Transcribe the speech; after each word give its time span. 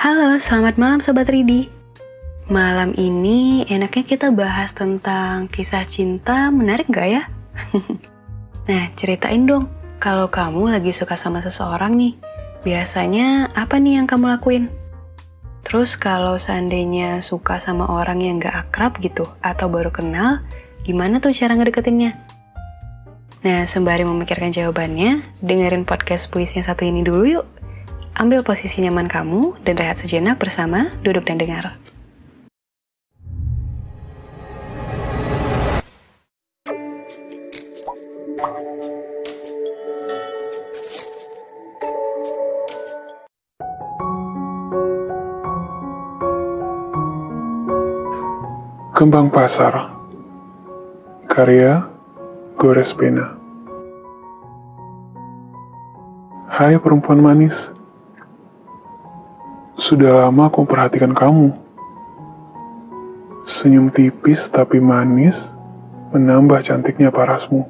Halo, 0.00 0.40
selamat 0.40 0.80
malam 0.80 1.04
Sobat 1.04 1.28
Ridi. 1.28 1.68
Malam 2.48 2.96
ini 2.96 3.68
enaknya 3.68 4.08
kita 4.08 4.32
bahas 4.32 4.72
tentang 4.72 5.44
kisah 5.52 5.84
cinta 5.84 6.48
menarik 6.48 6.88
gak 6.88 7.04
ya? 7.04 7.22
nah, 8.72 8.88
ceritain 8.96 9.44
dong, 9.44 9.68
kalau 10.00 10.32
kamu 10.32 10.72
lagi 10.72 10.96
suka 10.96 11.20
sama 11.20 11.44
seseorang 11.44 12.00
nih, 12.00 12.16
biasanya 12.64 13.52
apa 13.52 13.76
nih 13.76 14.00
yang 14.00 14.08
kamu 14.08 14.40
lakuin? 14.40 14.72
Terus 15.68 16.00
kalau 16.00 16.40
seandainya 16.40 17.20
suka 17.20 17.60
sama 17.60 17.84
orang 17.84 18.24
yang 18.24 18.40
gak 18.40 18.56
akrab 18.56 18.96
gitu, 19.04 19.28
atau 19.44 19.68
baru 19.68 19.92
kenal, 19.92 20.40
gimana 20.80 21.20
tuh 21.20 21.36
cara 21.36 21.52
ngedeketinnya? 21.52 22.16
Nah, 23.44 23.68
sembari 23.68 24.08
memikirkan 24.08 24.48
jawabannya, 24.48 25.44
dengerin 25.44 25.84
podcast 25.84 26.32
puisi 26.32 26.56
yang 26.56 26.64
satu 26.64 26.88
ini 26.88 27.04
dulu 27.04 27.24
yuk. 27.28 27.59
Ambil 28.20 28.44
posisi 28.44 28.84
nyaman 28.84 29.08
kamu 29.08 29.64
dan 29.64 29.80
rehat 29.80 29.96
sejenak 29.96 30.36
bersama 30.36 30.92
Duduk 31.00 31.24
dan 31.24 31.40
Dengar. 31.40 31.80
Kembang 48.92 49.32
Pasar. 49.32 49.96
Karya 51.24 51.88
Gores 52.60 52.92
Pena 52.92 53.32
Hai 56.52 56.76
perempuan 56.76 57.24
manis 57.24 57.79
sudah 59.80 60.28
lama 60.28 60.52
aku 60.52 60.68
perhatikan 60.68 61.16
kamu. 61.16 61.56
Senyum 63.48 63.88
tipis 63.88 64.52
tapi 64.52 64.76
manis 64.76 65.32
menambah 66.12 66.60
cantiknya 66.60 67.08
parasmu. 67.08 67.64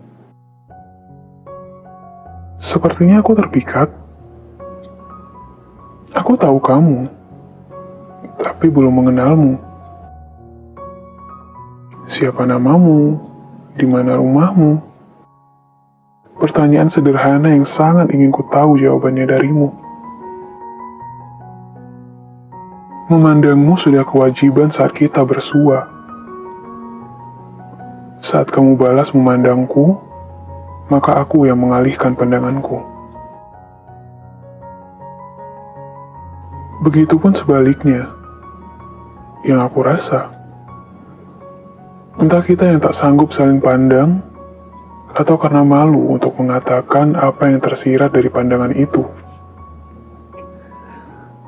Sepertinya 2.58 3.22
aku 3.22 3.38
terpikat. 3.38 3.88
Aku 6.10 6.34
tahu 6.34 6.58
kamu, 6.58 7.06
tapi 8.42 8.66
belum 8.66 8.90
mengenalmu. 8.90 9.54
Siapa 12.10 12.42
namamu? 12.42 13.22
Di 13.78 13.86
mana 13.86 14.18
rumahmu? 14.18 14.82
Pertanyaan 16.42 16.90
sederhana 16.90 17.54
yang 17.54 17.62
sangat 17.62 18.10
ingin 18.10 18.34
ku 18.34 18.42
tahu 18.50 18.74
jawabannya 18.82 19.30
darimu. 19.30 19.89
Memandangmu 23.10 23.74
sudah 23.74 24.06
kewajiban 24.06 24.70
saat 24.70 24.94
kita 24.94 25.26
bersua. 25.26 25.90
Saat 28.22 28.54
kamu 28.54 28.78
balas 28.78 29.10
memandangku, 29.10 29.98
maka 30.86 31.18
aku 31.18 31.42
yang 31.42 31.58
mengalihkan 31.58 32.14
pandanganku. 32.14 32.78
Begitupun 36.86 37.34
sebaliknya, 37.34 38.14
yang 39.42 39.58
aku 39.58 39.82
rasa. 39.82 40.30
Entah 42.14 42.46
kita 42.46 42.70
yang 42.70 42.78
tak 42.78 42.94
sanggup 42.94 43.34
saling 43.34 43.58
pandang, 43.58 44.22
atau 45.18 45.34
karena 45.34 45.66
malu 45.66 46.14
untuk 46.14 46.38
mengatakan 46.38 47.18
apa 47.18 47.50
yang 47.50 47.58
tersirat 47.58 48.14
dari 48.14 48.30
pandangan 48.30 48.70
itu. 48.70 49.02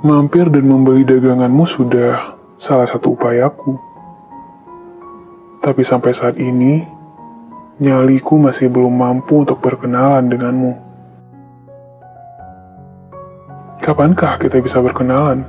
Mampir 0.02 0.50
dan 0.50 0.66
membeli 0.66 1.06
daganganmu 1.06 1.62
sudah 1.62 2.34
salah 2.58 2.90
satu 2.90 3.14
upayaku. 3.14 3.78
Tapi 5.62 5.78
sampai 5.86 6.10
saat 6.10 6.42
ini, 6.42 6.82
nyaliku 7.78 8.34
masih 8.34 8.66
belum 8.66 8.98
mampu 8.98 9.46
untuk 9.46 9.62
berkenalan 9.62 10.26
denganmu. 10.26 10.74
Kapankah 13.78 14.42
kita 14.42 14.58
bisa 14.58 14.82
berkenalan? 14.82 15.46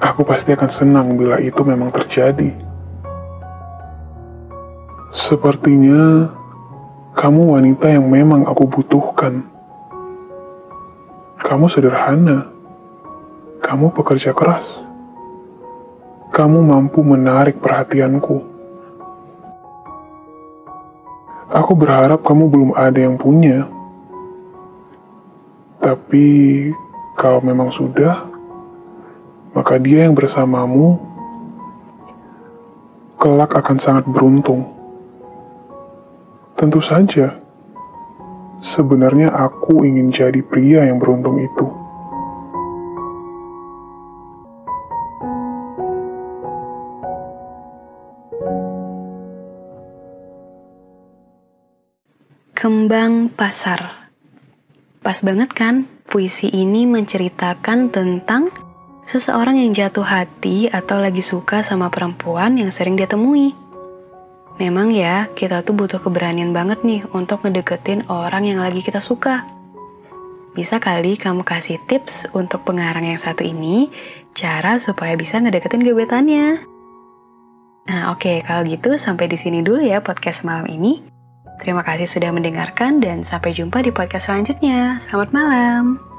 Aku 0.00 0.24
pasti 0.24 0.56
akan 0.56 0.70
senang 0.72 1.20
bila 1.20 1.36
itu 1.44 1.60
memang 1.68 1.92
terjadi. 1.92 2.48
Sepertinya 5.12 6.32
kamu 7.12 7.60
wanita 7.60 7.92
yang 7.92 8.08
memang 8.08 8.48
aku 8.48 8.64
butuhkan. 8.72 9.44
Kamu 11.44 11.68
sederhana 11.68 12.53
kamu 13.74 13.90
pekerja 13.90 14.30
keras. 14.30 14.86
Kamu 16.30 16.62
mampu 16.62 17.02
menarik 17.02 17.58
perhatianku. 17.58 18.38
Aku 21.50 21.74
berharap 21.74 22.22
kamu 22.22 22.54
belum 22.54 22.70
ada 22.78 23.02
yang 23.02 23.18
punya. 23.18 23.66
Tapi 25.82 26.70
kalau 27.18 27.42
memang 27.42 27.74
sudah, 27.74 28.30
maka 29.58 29.74
dia 29.82 30.06
yang 30.06 30.14
bersamamu 30.14 30.94
kelak 33.18 33.58
akan 33.58 33.78
sangat 33.82 34.06
beruntung. 34.06 34.70
Tentu 36.54 36.78
saja, 36.78 37.42
sebenarnya 38.62 39.34
aku 39.34 39.82
ingin 39.82 40.14
jadi 40.14 40.46
pria 40.46 40.86
yang 40.86 41.02
beruntung 41.02 41.42
itu. 41.42 41.83
Kembang 52.64 53.28
Pasar 53.28 54.08
Pas 55.04 55.20
banget 55.20 55.52
kan, 55.52 55.84
puisi 56.08 56.48
ini 56.48 56.88
menceritakan 56.88 57.92
tentang 57.92 58.48
seseorang 59.04 59.60
yang 59.60 59.76
jatuh 59.76 60.00
hati 60.00 60.72
atau 60.72 60.96
lagi 60.96 61.20
suka 61.20 61.60
sama 61.60 61.92
perempuan 61.92 62.56
yang 62.56 62.72
sering 62.72 62.96
dia 62.96 63.04
temui. 63.04 63.52
Memang 64.56 64.96
ya, 64.96 65.28
kita 65.36 65.60
tuh 65.60 65.76
butuh 65.76 66.00
keberanian 66.00 66.56
banget 66.56 66.80
nih 66.88 67.04
untuk 67.12 67.44
ngedeketin 67.44 68.08
orang 68.08 68.48
yang 68.48 68.64
lagi 68.64 68.80
kita 68.80 69.04
suka. 69.04 69.44
Bisa 70.56 70.80
kali 70.80 71.20
kamu 71.20 71.44
kasih 71.44 71.76
tips 71.84 72.32
untuk 72.32 72.64
pengarang 72.64 73.04
yang 73.04 73.20
satu 73.20 73.44
ini, 73.44 73.92
cara 74.32 74.80
supaya 74.80 75.12
bisa 75.20 75.36
ngedeketin 75.36 75.84
gebetannya. 75.84 76.64
Nah 77.92 78.08
oke, 78.16 78.24
okay, 78.24 78.40
kalau 78.40 78.64
gitu 78.64 78.96
sampai 78.96 79.28
di 79.28 79.36
sini 79.36 79.60
dulu 79.60 79.84
ya 79.84 80.00
podcast 80.00 80.48
malam 80.48 80.64
ini. 80.64 81.13
Terima 81.64 81.80
kasih 81.80 82.04
sudah 82.04 82.28
mendengarkan 82.28 83.00
dan 83.00 83.24
sampai 83.24 83.56
jumpa 83.56 83.80
di 83.80 83.88
podcast 83.88 84.28
selanjutnya. 84.28 85.00
Selamat 85.08 85.32
malam. 85.32 86.13